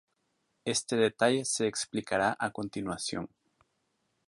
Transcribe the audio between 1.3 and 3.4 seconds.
se explicará a continuación.